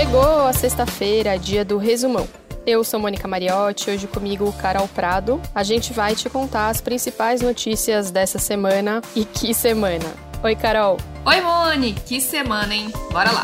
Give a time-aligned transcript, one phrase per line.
[0.00, 2.26] Chegou a sexta-feira, dia do resumão.
[2.66, 5.38] Eu sou Mônica Mariotti, hoje comigo Carol Prado.
[5.54, 9.02] A gente vai te contar as principais notícias dessa semana.
[9.14, 10.06] E que semana!
[10.42, 10.96] Oi, Carol!
[11.26, 11.92] Oi, Moni!
[11.92, 12.90] Que semana, hein?
[13.12, 13.42] Bora lá!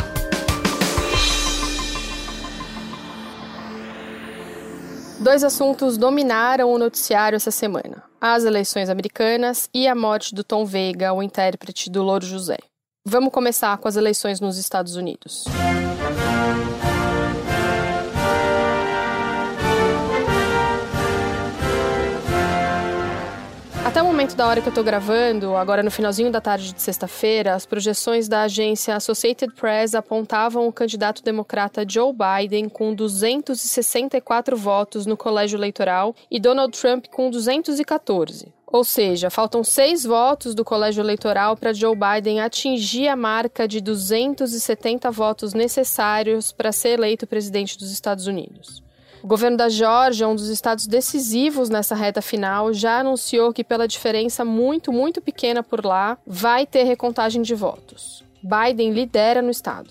[5.21, 10.65] Dois assuntos dominaram o noticiário essa semana: as eleições americanas e a morte do Tom
[10.65, 12.57] Veiga, o intérprete do Louro José.
[13.05, 15.45] Vamos começar com as eleições nos Estados Unidos.
[15.47, 15.76] Até
[24.17, 27.67] momento da hora que eu tô gravando, agora no finalzinho da tarde de sexta-feira, as
[27.67, 35.19] projeções da agência Associated Press apontavam o candidato democrata Joe Biden com 264 votos no
[35.19, 38.55] colégio eleitoral e Donald Trump com 214.
[38.67, 43.83] Ou seja, faltam seis votos do colégio eleitoral para Joe Biden atingir a marca de
[43.83, 48.86] 270 votos necessários para ser eleito presidente dos Estados Unidos.
[49.27, 53.89] O governo da Geórgia, um dos estados decisivos nessa reta final, já anunciou que, pela
[53.89, 58.23] diferença muito, muito pequena por lá, vai ter recontagem de votos.
[58.41, 59.91] Biden lidera no estado.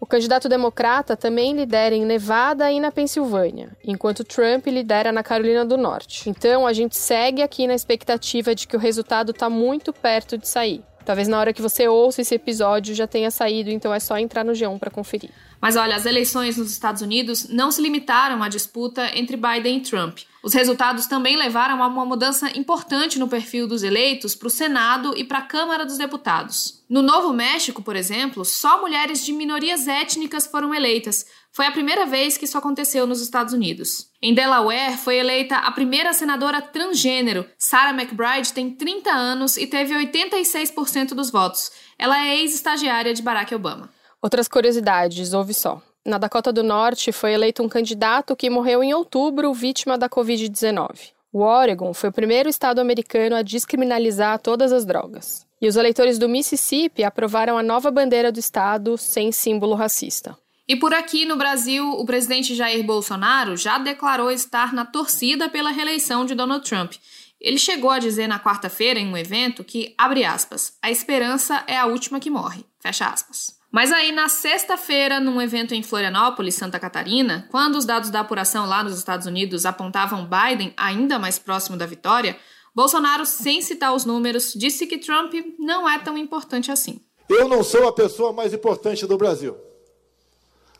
[0.00, 5.64] O candidato democrata também lidera em Nevada e na Pensilvânia, enquanto Trump lidera na Carolina
[5.64, 6.30] do Norte.
[6.30, 10.46] Então a gente segue aqui na expectativa de que o resultado está muito perto de
[10.46, 10.84] sair.
[11.06, 14.44] Talvez na hora que você ouça esse episódio já tenha saído, então é só entrar
[14.44, 15.30] no G1 para conferir.
[15.60, 19.80] Mas olha, as eleições nos Estados Unidos não se limitaram à disputa entre Biden e
[19.82, 20.18] Trump.
[20.46, 25.12] Os resultados também levaram a uma mudança importante no perfil dos eleitos para o Senado
[25.16, 26.84] e para a Câmara dos Deputados.
[26.88, 31.26] No Novo México, por exemplo, só mulheres de minorias étnicas foram eleitas.
[31.50, 34.08] Foi a primeira vez que isso aconteceu nos Estados Unidos.
[34.22, 37.44] Em Delaware, foi eleita a primeira senadora transgênero.
[37.58, 41.72] Sarah McBride tem 30 anos e teve 86% dos votos.
[41.98, 43.90] Ela é ex-estagiária de Barack Obama.
[44.22, 45.82] Outras curiosidades, ouve só.
[46.06, 51.10] Na Dakota do Norte foi eleito um candidato que morreu em outubro vítima da Covid-19.
[51.32, 55.44] O Oregon foi o primeiro estado americano a descriminalizar todas as drogas.
[55.60, 60.38] E os eleitores do Mississippi aprovaram a nova bandeira do estado sem símbolo racista.
[60.68, 65.72] E por aqui no Brasil, o presidente Jair Bolsonaro já declarou estar na torcida pela
[65.72, 66.92] reeleição de Donald Trump.
[67.40, 71.76] Ele chegou a dizer na quarta-feira em um evento que, abre aspas, a esperança é
[71.76, 73.56] a última que morre, fecha aspas.
[73.76, 78.64] Mas aí, na sexta-feira, num evento em Florianópolis, Santa Catarina, quando os dados da apuração
[78.64, 82.38] lá nos Estados Unidos apontavam Biden ainda mais próximo da vitória,
[82.74, 87.02] Bolsonaro, sem citar os números, disse que Trump não é tão importante assim.
[87.28, 89.54] Eu não sou a pessoa mais importante do Brasil.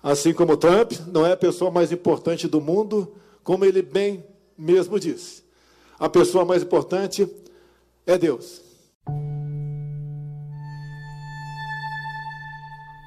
[0.02, 3.14] Assim como Trump não é a pessoa mais importante do mundo,
[3.44, 4.24] como ele bem
[4.56, 5.44] mesmo disse.
[5.98, 7.28] A pessoa mais importante
[8.06, 8.62] é Deus.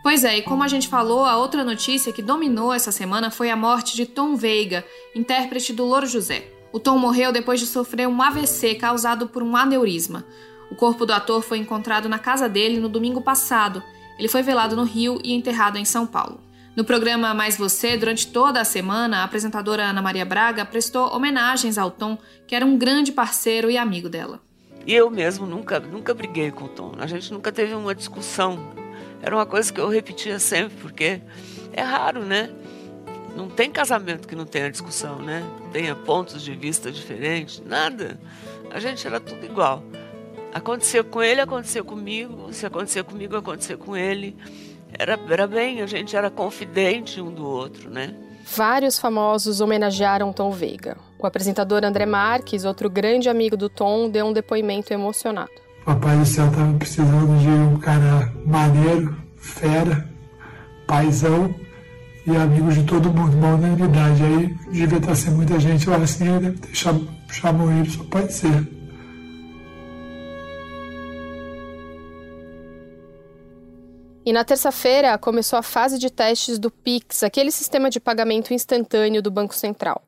[0.10, 3.52] Pois é, e como a gente falou, a outra notícia que dominou essa semana foi
[3.52, 4.84] a morte de Tom Veiga,
[5.14, 6.48] intérprete do Louro José.
[6.74, 10.26] O Tom morreu depois de sofrer um AVC causado por um aneurisma.
[10.72, 13.84] O corpo do ator foi encontrado na casa dele no domingo passado.
[14.18, 16.42] Ele foi velado no Rio e enterrado em São Paulo.
[16.76, 21.78] No programa Mais Você, durante toda a semana, a apresentadora Ana Maria Braga prestou homenagens
[21.78, 24.42] ao Tom, que era um grande parceiro e amigo dela.
[24.88, 26.94] E eu mesmo nunca, nunca briguei com o Tom.
[26.98, 28.89] A gente nunca teve uma discussão
[29.22, 31.22] era uma coisa que eu repetia sempre, porque
[31.74, 32.50] é raro, né?
[33.36, 35.44] Não tem casamento que não tenha discussão, né?
[35.72, 38.20] Tenha pontos de vista diferentes, nada.
[38.72, 39.84] A gente era tudo igual.
[40.54, 42.52] Acontecia com ele, acontecia comigo.
[42.52, 44.36] Se acontecia comigo, acontecia com ele.
[44.92, 48.16] Era, era bem, a gente era confidente um do outro, né?
[48.56, 50.98] Vários famosos homenagearam Tom Veiga.
[51.20, 55.52] O apresentador André Marques, outro grande amigo do Tom, deu um depoimento emocionado.
[55.90, 60.08] Papai do céu estava precisando de um cara maneiro, fera,
[60.86, 61.52] paizão
[62.28, 64.24] e amigo de todo mundo, uma unanimidade.
[64.24, 67.02] Aí devia estar sem muita gente lá assim, deve ter cham,
[67.76, 68.68] ele, só pode ser.
[74.24, 79.24] E na terça-feira começou a fase de testes do Pix, aquele sistema de pagamento instantâneo
[79.24, 80.04] do Banco Central.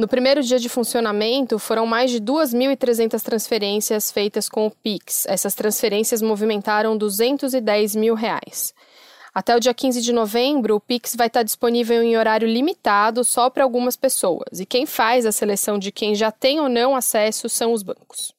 [0.00, 5.26] No primeiro dia de funcionamento, foram mais de 2.300 transferências feitas com o Pix.
[5.26, 8.72] Essas transferências movimentaram 210 mil reais.
[9.34, 13.50] Até o dia 15 de novembro, o Pix vai estar disponível em horário limitado só
[13.50, 14.58] para algumas pessoas.
[14.58, 18.32] E quem faz a seleção de quem já tem ou não acesso são os bancos.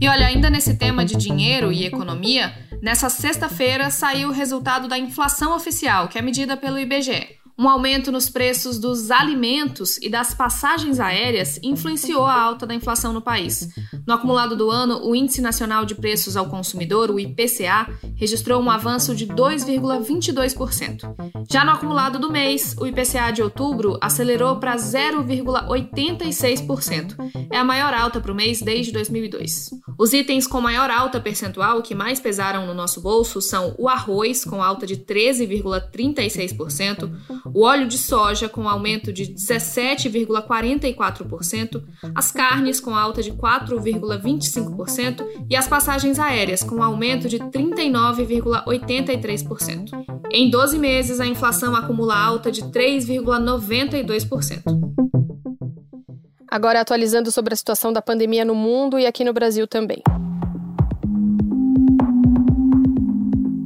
[0.00, 2.52] E olha, ainda nesse tema de dinheiro e economia,
[2.82, 7.41] nessa sexta-feira saiu o resultado da inflação oficial, que é medida pelo IBGE.
[7.58, 13.12] Um aumento nos preços dos alimentos e das passagens aéreas influenciou a alta da inflação
[13.12, 13.68] no país.
[14.06, 18.70] No acumulado do ano, o Índice Nacional de Preços ao Consumidor, o IPCA, registrou um
[18.70, 21.02] avanço de 2,22%.
[21.50, 27.16] Já no acumulado do mês, o IPCA de outubro acelerou para 0,86%.
[27.50, 29.72] É a maior alta para o mês desde 2002.
[29.98, 34.44] Os itens com maior alta percentual que mais pesaram no nosso bolso são o arroz,
[34.44, 37.10] com alta de 13,36%,
[37.46, 41.82] o óleo de soja com aumento de 17,44%,
[42.14, 49.90] as carnes com alta de 4,25% e as passagens aéreas com aumento de 39,83%.
[50.30, 54.62] Em 12 meses, a inflação acumula alta de 3,92%.
[56.48, 60.02] Agora atualizando sobre a situação da pandemia no mundo e aqui no Brasil também.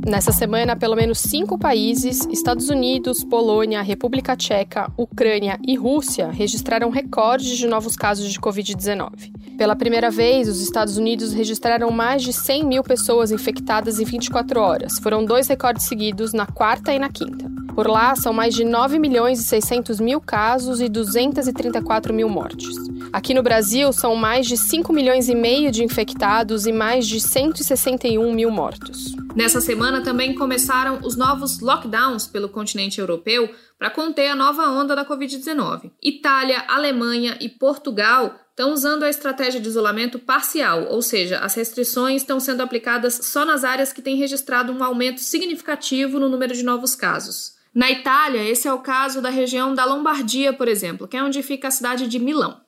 [0.07, 6.91] Nessa semana, pelo menos cinco países Estados Unidos, Polônia, República Tcheca, Ucrânia e Rússia registraram
[6.91, 9.33] recordes de novos casos de Covid-19.
[9.59, 14.61] Pela primeira vez, os Estados Unidos registraram mais de 100 mil pessoas infectadas em 24
[14.61, 15.01] horas.
[15.01, 17.51] Foram dois recordes seguidos na quarta e na quinta.
[17.75, 22.77] Por lá, são mais de 9 milhões e 600 mil casos e 234 mil mortes.
[23.13, 27.19] Aqui no Brasil, são mais de 5 milhões e meio de infectados e mais de
[27.19, 29.16] 161 mil mortos.
[29.37, 34.97] Nessa semana também começaram os novos lockdowns pelo continente europeu para conter a nova onda
[34.97, 35.91] da Covid-19.
[36.03, 42.23] Itália, Alemanha e Portugal estão usando a estratégia de isolamento parcial, ou seja, as restrições
[42.23, 46.63] estão sendo aplicadas só nas áreas que têm registrado um aumento significativo no número de
[46.63, 47.57] novos casos.
[47.75, 51.43] Na Itália, esse é o caso da região da Lombardia, por exemplo, que é onde
[51.43, 52.59] fica a cidade de Milão.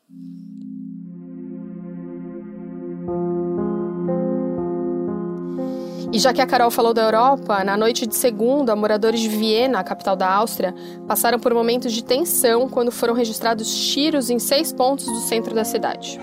[6.10, 9.78] E já que a Carol falou da Europa, na noite de segunda, moradores de Viena,
[9.78, 10.74] a capital da Áustria,
[11.06, 15.64] passaram por momentos de tensão quando foram registrados tiros em seis pontos do centro da
[15.64, 16.18] cidade.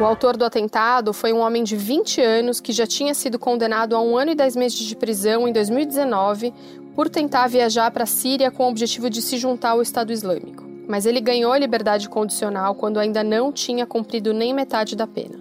[0.00, 3.94] O autor do atentado foi um homem de 20 anos que já tinha sido condenado
[3.94, 6.54] a um ano e dez meses de prisão em 2019
[6.94, 10.64] por tentar viajar para a Síria com o objetivo de se juntar ao Estado Islâmico.
[10.88, 15.38] Mas ele ganhou liberdade condicional quando ainda não tinha cumprido nem metade da pena.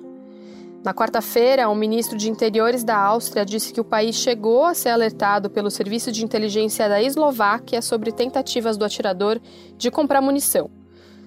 [0.83, 4.89] Na quarta-feira, o ministro de Interiores da Áustria disse que o país chegou a ser
[4.89, 9.39] alertado pelo serviço de inteligência da Eslováquia sobre tentativas do atirador
[9.77, 10.82] de comprar munição.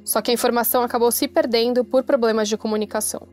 [0.07, 3.29] Só que a informação acabou se perdendo por problemas de comunicação.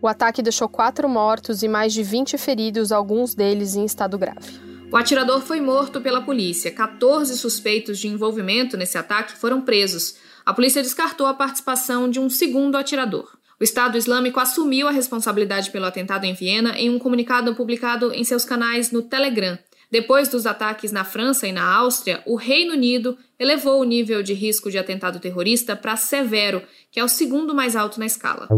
[0.00, 4.72] O ataque deixou quatro mortos e mais de 20 feridos, alguns deles em estado grave.
[4.92, 6.70] O atirador foi morto pela polícia.
[6.70, 10.14] 14 suspeitos de envolvimento nesse ataque foram presos.
[10.46, 13.28] A polícia descartou a participação de um segundo atirador.
[13.60, 18.22] O Estado Islâmico assumiu a responsabilidade pelo atentado em Viena em um comunicado publicado em
[18.22, 19.58] seus canais no Telegram.
[19.92, 24.32] Depois dos ataques na França e na Áustria, o Reino Unido elevou o nível de
[24.32, 28.48] risco de atentado terrorista para severo, que é o segundo mais alto na escala.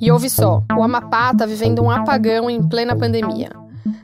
[0.00, 3.50] E ouve só: o Amapá está vivendo um apagão em plena pandemia.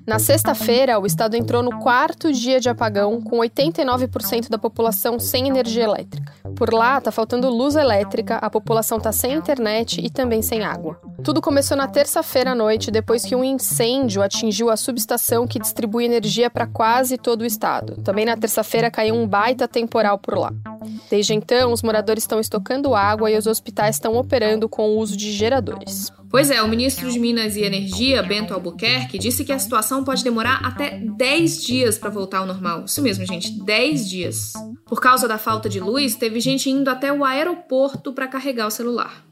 [0.06, 5.49] Na sexta-feira, o estado entrou no quarto dia de apagão, com 89% da população sem
[5.49, 6.32] energia elétrica.
[6.55, 11.00] Por lá, tá faltando luz elétrica, a população tá sem internet e também sem água.
[11.23, 16.05] Tudo começou na terça-feira à noite, depois que um incêndio atingiu a subestação que distribui
[16.05, 17.97] energia para quase todo o estado.
[18.03, 20.53] Também na terça-feira caiu um baita temporal por lá.
[21.10, 25.17] Desde então, os moradores estão estocando água e os hospitais estão operando com o uso
[25.17, 26.13] de geradores.
[26.34, 30.24] Pois é, o ministro de Minas e Energia, Bento Albuquerque, disse que a situação pode
[30.24, 32.86] demorar até 10 dias para voltar ao normal.
[32.86, 34.53] Isso mesmo, gente, 10 dias.
[34.84, 38.70] Por causa da falta de luz, teve gente indo até o aeroporto para carregar o
[38.72, 39.24] celular.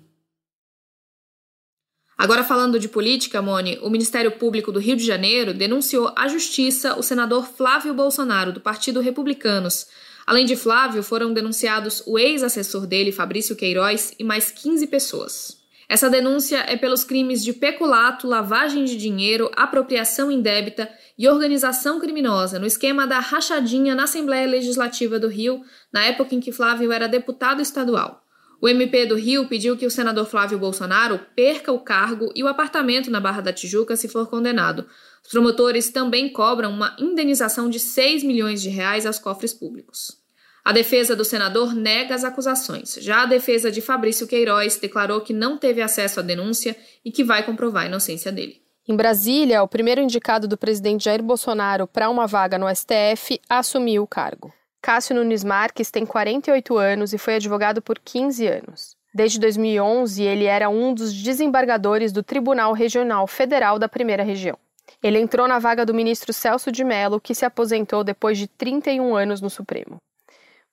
[2.16, 6.96] Agora falando de política, Mone, o Ministério Público do Rio de Janeiro denunciou à justiça
[6.96, 9.88] o senador Flávio Bolsonaro, do Partido Republicanos.
[10.24, 15.61] Além de Flávio, foram denunciados o ex-assessor dele, Fabrício Queiroz, e mais 15 pessoas.
[15.92, 22.58] Essa denúncia é pelos crimes de peculato, lavagem de dinheiro, apropriação indébita e organização criminosa
[22.58, 25.60] no esquema da rachadinha na Assembleia Legislativa do Rio,
[25.92, 28.24] na época em que Flávio era deputado estadual.
[28.58, 32.48] O MP do Rio pediu que o senador Flávio Bolsonaro perca o cargo e o
[32.48, 34.86] apartamento na Barra da Tijuca se for condenado.
[35.22, 40.21] Os promotores também cobram uma indenização de 6 milhões de reais aos cofres públicos.
[40.64, 42.96] A defesa do senador nega as acusações.
[43.00, 47.24] Já a defesa de Fabrício Queiroz declarou que não teve acesso à denúncia e que
[47.24, 48.62] vai comprovar a inocência dele.
[48.88, 54.04] Em Brasília, o primeiro indicado do presidente Jair Bolsonaro para uma vaga no STF assumiu
[54.04, 54.52] o cargo.
[54.80, 58.96] Cássio Nunes Marques tem 48 anos e foi advogado por 15 anos.
[59.14, 64.56] Desde 2011, ele era um dos desembargadores do Tribunal Regional Federal da Primeira Região.
[65.02, 69.14] Ele entrou na vaga do ministro Celso de Mello, que se aposentou depois de 31
[69.14, 69.96] anos no Supremo.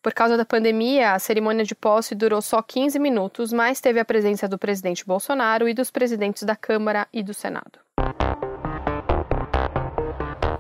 [0.02, 4.06] Por causa da pandemia, a cerimônia de posse durou só 15 minutos, mas teve a
[4.06, 7.80] presença do presidente Bolsonaro e dos presidentes da Câmara e do Senado.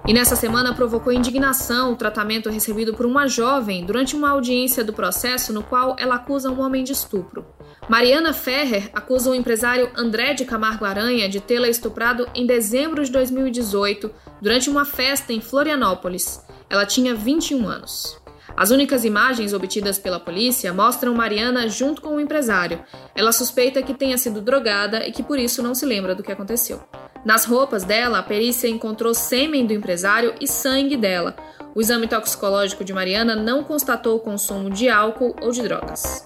[0.05, 4.91] E nessa semana provocou indignação o tratamento recebido por uma jovem durante uma audiência do
[4.91, 7.45] processo no qual ela acusa um homem de estupro.
[7.87, 13.11] Mariana Ferrer acusa o empresário André de Camargo Aranha de tê-la estuprado em dezembro de
[13.11, 16.43] 2018 durante uma festa em Florianópolis.
[16.69, 18.18] Ela tinha 21 anos.
[18.59, 22.83] As únicas imagens obtidas pela polícia mostram Mariana junto com o empresário.
[23.15, 26.29] Ela suspeita que tenha sido drogada e que por isso não se lembra do que
[26.29, 26.83] aconteceu.
[27.23, 31.37] Nas roupas dela, a perícia encontrou sêmen do empresário e sangue dela.
[31.73, 36.21] O exame toxicológico de Mariana não constatou o consumo de álcool ou de drogas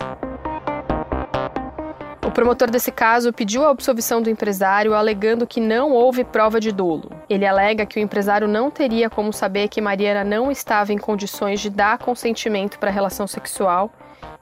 [2.34, 7.12] promotor desse caso pediu a absolvição do empresário, alegando que não houve prova de dolo.
[7.30, 11.62] Ele alega que o empresário não teria como saber que Mariana não estava em condições
[11.62, 13.92] de dar consentimento para a relação sexual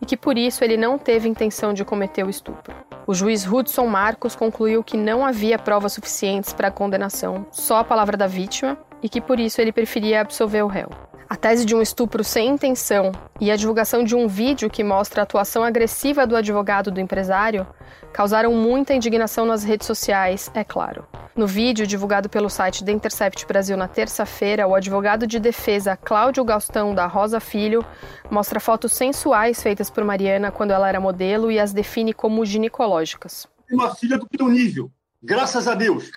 [0.02, 2.74] e que por isso ele não teve intenção de cometer o estupro.
[3.06, 7.84] O juiz Hudson Marcos concluiu que não havia provas suficientes para a condenação, só a
[7.84, 10.89] palavra da vítima, e que por isso ele preferia absolver o réu.
[11.31, 15.22] A tese de um estupro sem intenção e a divulgação de um vídeo que mostra
[15.22, 17.65] a atuação agressiva do advogado do empresário
[18.12, 21.08] causaram muita indignação nas redes sociais, é claro.
[21.34, 26.43] No vídeo divulgado pelo site The Intercept Brasil na terça-feira, o advogado de defesa Cláudio
[26.43, 27.86] Gaustão da Rosa Filho
[28.29, 33.48] mostra fotos sensuais feitas por Mariana quando ela era modelo e as define como ginecológicas.
[33.72, 34.91] Uma filha do teu nível,
[35.24, 36.12] graças a Deus.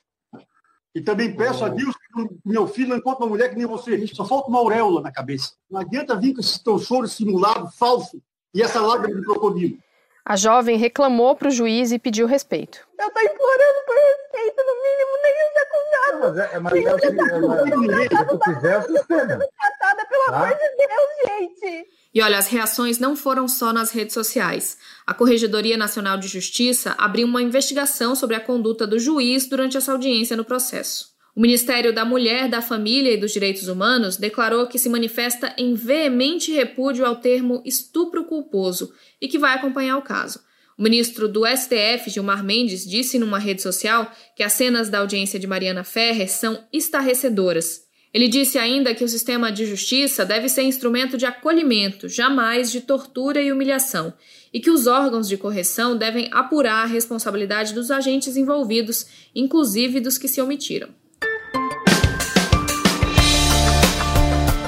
[0.94, 4.06] E também peço a Deus que meu filho não encontre uma mulher que nem você.
[4.08, 5.52] Só falta uma auréola na cabeça.
[5.68, 8.22] Não adianta vir com esse teu choro simulado, falso,
[8.54, 9.76] e essa lágrima de crocodilo.
[10.24, 12.88] A jovem reclamou para o juiz e pediu respeito.
[12.98, 16.20] Eu estou implorando por respeito, no mínimo, nem os acusados.
[16.20, 19.38] Mas é, mas é, é, se tu quiser, suspenda.
[19.38, 20.45] Tratada, pelo tá?
[20.45, 21.88] amor de Deus, gente.
[22.14, 24.78] E olha, as reações não foram só nas redes sociais.
[25.07, 29.93] A Corregedoria Nacional de Justiça abriu uma investigação sobre a conduta do juiz durante essa
[29.93, 31.12] audiência no processo.
[31.35, 35.75] O Ministério da Mulher, da Família e dos Direitos Humanos declarou que se manifesta em
[35.75, 40.40] veemente repúdio ao termo estupro culposo e que vai acompanhar o caso.
[40.78, 45.38] O ministro do STF, Gilmar Mendes, disse numa rede social que as cenas da audiência
[45.38, 47.83] de Mariana Ferrer são estarrecedoras
[48.14, 52.80] ele disse ainda que o sistema de justiça deve ser instrumento de acolhimento, jamais de
[52.80, 54.14] tortura e humilhação,
[54.52, 59.04] e que os órgãos de correção devem apurar a responsabilidade dos agentes envolvidos,
[59.35, 60.90] inclusive dos que se omitiram.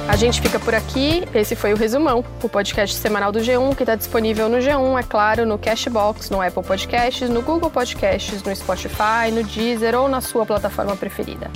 [0.09, 1.23] A gente fica por aqui.
[1.33, 5.03] Esse foi o Resumão, o podcast semanal do G1, que está disponível no G1, é
[5.05, 10.21] claro, no Cashbox, no Apple Podcasts, no Google Podcasts, no Spotify, no Deezer ou na
[10.21, 11.49] sua plataforma preferida.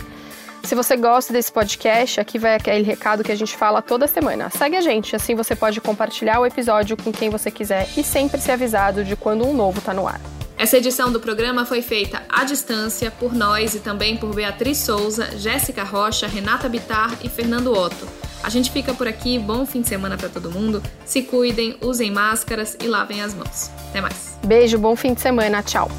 [0.70, 4.48] Se você gosta desse podcast, aqui vai aquele recado que a gente fala toda semana.
[4.50, 8.40] Segue a gente, assim você pode compartilhar o episódio com quem você quiser e sempre
[8.40, 10.20] ser avisado de quando um novo está no ar.
[10.56, 15.36] Essa edição do programa foi feita à distância por nós e também por Beatriz Souza,
[15.36, 18.06] Jéssica Rocha, Renata Bitar e Fernando Otto.
[18.40, 20.80] A gente fica por aqui, bom fim de semana para todo mundo.
[21.04, 23.72] Se cuidem, usem máscaras e lavem as mãos.
[23.88, 24.38] Até mais.
[24.46, 25.90] Beijo, bom fim de semana, tchau.